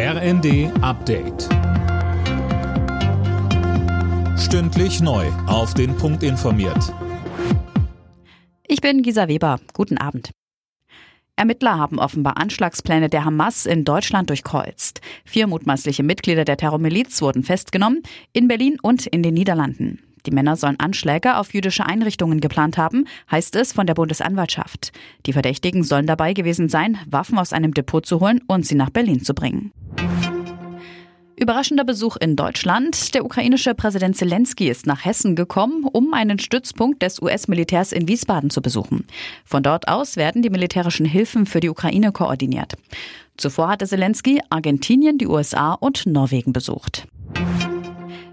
RND 0.00 0.70
Update. 0.80 1.48
Stündlich 4.38 5.00
neu. 5.00 5.26
Auf 5.48 5.74
den 5.74 5.96
Punkt 5.96 6.22
informiert. 6.22 6.94
Ich 8.68 8.80
bin 8.80 9.02
Gisa 9.02 9.26
Weber. 9.26 9.58
Guten 9.72 9.98
Abend. 9.98 10.30
Ermittler 11.34 11.78
haben 11.78 11.98
offenbar 11.98 12.36
Anschlagspläne 12.36 13.08
der 13.08 13.24
Hamas 13.24 13.66
in 13.66 13.84
Deutschland 13.84 14.30
durchkreuzt. 14.30 15.00
Vier 15.24 15.48
mutmaßliche 15.48 16.04
Mitglieder 16.04 16.44
der 16.44 16.58
Terrormiliz 16.58 17.20
wurden 17.20 17.42
festgenommen, 17.42 18.04
in 18.32 18.46
Berlin 18.46 18.78
und 18.80 19.04
in 19.04 19.24
den 19.24 19.34
Niederlanden. 19.34 19.98
Die 20.26 20.30
Männer 20.30 20.54
sollen 20.54 20.78
Anschläge 20.78 21.38
auf 21.38 21.54
jüdische 21.54 21.86
Einrichtungen 21.86 22.40
geplant 22.40 22.78
haben, 22.78 23.08
heißt 23.32 23.56
es 23.56 23.72
von 23.72 23.88
der 23.88 23.94
Bundesanwaltschaft. 23.94 24.92
Die 25.26 25.32
Verdächtigen 25.32 25.82
sollen 25.82 26.06
dabei 26.06 26.34
gewesen 26.34 26.68
sein, 26.68 26.98
Waffen 27.10 27.36
aus 27.36 27.52
einem 27.52 27.74
Depot 27.74 28.06
zu 28.06 28.20
holen 28.20 28.42
und 28.46 28.64
sie 28.64 28.76
nach 28.76 28.90
Berlin 28.90 29.24
zu 29.24 29.34
bringen. 29.34 29.72
Überraschender 31.38 31.84
Besuch 31.84 32.16
in 32.16 32.34
Deutschland. 32.34 33.14
Der 33.14 33.24
ukrainische 33.24 33.74
Präsident 33.74 34.16
Zelensky 34.16 34.68
ist 34.68 34.86
nach 34.86 35.04
Hessen 35.04 35.36
gekommen, 35.36 35.84
um 35.84 36.12
einen 36.12 36.38
Stützpunkt 36.38 37.00
des 37.02 37.22
US-Militärs 37.22 37.92
in 37.92 38.08
Wiesbaden 38.08 38.50
zu 38.50 38.60
besuchen. 38.60 39.06
Von 39.44 39.62
dort 39.62 39.86
aus 39.86 40.16
werden 40.16 40.42
die 40.42 40.50
militärischen 40.50 41.06
Hilfen 41.06 41.46
für 41.46 41.60
die 41.60 41.68
Ukraine 41.68 42.10
koordiniert. 42.10 42.74
Zuvor 43.36 43.68
hatte 43.68 43.86
Zelensky 43.86 44.40
Argentinien, 44.50 45.16
die 45.16 45.28
USA 45.28 45.74
und 45.74 46.06
Norwegen 46.06 46.52
besucht. 46.52 47.06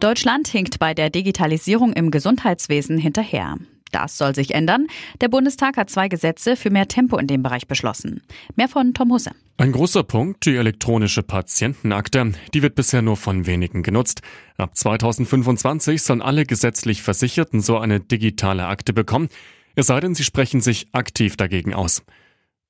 Deutschland 0.00 0.48
hinkt 0.48 0.78
bei 0.78 0.94
der 0.94 1.10
Digitalisierung 1.10 1.92
im 1.92 2.10
Gesundheitswesen 2.10 2.96
hinterher. 2.96 3.56
Das 3.92 4.18
soll 4.18 4.34
sich 4.34 4.54
ändern. 4.54 4.86
Der 5.20 5.28
Bundestag 5.28 5.76
hat 5.76 5.90
zwei 5.90 6.08
Gesetze 6.08 6.56
für 6.56 6.70
mehr 6.70 6.88
Tempo 6.88 7.18
in 7.18 7.26
dem 7.26 7.42
Bereich 7.42 7.66
beschlossen. 7.66 8.22
Mehr 8.56 8.68
von 8.68 8.94
Tom 8.94 9.12
Husse. 9.12 9.30
Ein 9.58 9.72
großer 9.72 10.02
Punkt, 10.02 10.44
die 10.44 10.56
elektronische 10.56 11.22
Patientenakte. 11.22 12.32
Die 12.52 12.62
wird 12.62 12.74
bisher 12.74 13.00
nur 13.00 13.16
von 13.16 13.46
wenigen 13.46 13.82
genutzt. 13.82 14.20
Ab 14.58 14.76
2025 14.76 16.02
sollen 16.02 16.20
alle 16.20 16.44
gesetzlich 16.44 17.02
Versicherten 17.02 17.60
so 17.60 17.78
eine 17.78 18.00
digitale 18.00 18.66
Akte 18.66 18.92
bekommen. 18.92 19.28
Es 19.74 19.86
sei 19.86 20.00
denn, 20.00 20.14
sie 20.14 20.24
sprechen 20.24 20.60
sich 20.60 20.88
aktiv 20.92 21.36
dagegen 21.36 21.72
aus. 21.72 22.02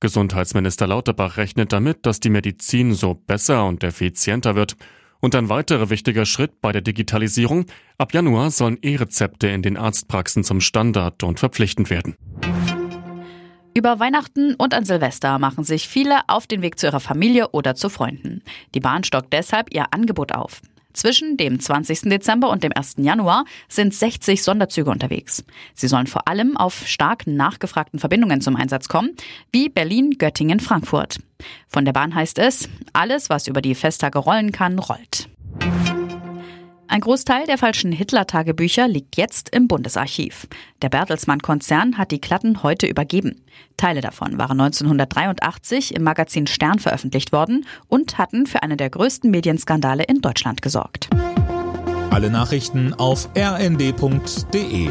Gesundheitsminister 0.01 0.86
Lauterbach 0.86 1.39
rechnet 1.39 1.73
damit, 1.73 2.05
dass 2.05 2.20
die 2.20 2.30
Medizin 2.30 2.92
so 2.92 3.14
besser 3.14 3.64
und 3.67 3.83
effizienter 3.83 4.55
wird. 4.55 4.77
Und 5.20 5.34
ein 5.34 5.48
weiterer 5.48 5.91
wichtiger 5.91 6.27
Schritt 6.27 6.61
bei 6.61 6.72
der 6.72 6.83
Digitalisierung. 6.83 7.67
Ab 7.98 8.12
Januar 8.12 8.50
sollen 8.50 8.78
E-Rezepte 8.83 9.48
in 9.48 9.62
den 9.62 9.77
Arztpraxen 9.77 10.45
zum 10.45 10.61
Standard 10.61 11.23
und 11.23 11.41
verpflichtend 11.41 11.91
werden. 11.91 12.17
Über 13.77 14.00
Weihnachten 14.00 14.55
und 14.55 14.73
an 14.73 14.86
Silvester 14.86 15.39
machen 15.39 15.62
sich 15.62 15.86
viele 15.86 16.20
auf 16.28 16.47
den 16.47 16.62
Weg 16.62 16.78
zu 16.78 16.86
ihrer 16.86 17.00
Familie 17.00 17.50
oder 17.50 17.75
zu 17.75 17.91
Freunden. 17.91 18.42
Die 18.75 18.81
Bahn 18.81 19.05
stockt 19.05 19.33
deshalb 19.34 19.75
ihr 19.75 19.92
Angebot 19.92 20.33
auf. 20.33 20.62
Zwischen 20.97 21.36
dem 21.36 21.61
20. 21.61 22.08
Dezember 22.08 22.48
und 22.48 22.64
dem 22.64 22.72
1. 22.75 22.94
Januar 22.97 23.44
sind 23.69 23.92
60 23.92 24.42
Sonderzüge 24.42 24.91
unterwegs. 24.91 25.44
Sie 25.75 25.89
sollen 25.89 26.06
vor 26.06 26.27
allem 26.27 26.56
auf 26.56 26.86
stark 26.89 27.27
nachgefragten 27.27 28.00
Verbindungen 28.00 28.41
zum 28.41 28.56
Einsatz 28.56 28.89
kommen, 28.89 29.11
wie 29.52 29.69
Berlin, 29.69 30.12
Göttingen, 30.17 30.58
Frankfurt. 30.58 31.19
Von 31.69 31.84
der 31.84 31.92
Bahn 31.92 32.14
heißt 32.14 32.39
es, 32.39 32.70
alles, 32.94 33.28
was 33.28 33.47
über 33.47 33.61
die 33.61 33.74
Festtage 33.74 34.19
rollen 34.19 34.52
kann, 34.52 34.78
rollt. 34.78 35.28
Ein 36.89 37.01
Großteil 37.01 37.47
der 37.47 37.59
falschen 37.59 37.91
Hitler-Tagebücher 37.91 38.87
liegt 38.87 39.17
jetzt 39.17 39.48
im 39.51 39.67
Bundesarchiv. 39.67 40.47
Der 40.83 40.89
Bertelsmann-Konzern 40.89 41.98
hat 41.98 42.12
die 42.12 42.20
Klatten 42.20 42.62
heute 42.62 42.87
übergeben. 42.87 43.42
Teile 43.77 44.01
davon 44.01 44.39
waren 44.39 44.61
1983 44.61 45.95
im 45.95 46.05
Magazin 46.05 46.47
Stern 46.47 46.79
veröffentlicht 46.79 47.33
worden 47.33 47.67
und 47.89 48.19
hatten 48.19 48.47
für 48.47 48.62
einen 48.62 48.79
der 48.79 48.91
größten 48.91 49.31
Medienskandale 49.31 50.05
in 50.05 50.20
Deutschland 50.20 50.62
gesorgt. 50.62 51.11
Alle 52.11 52.31
Nachrichten 52.31 52.95
auf 52.95 53.29
rnd.de 53.37 54.91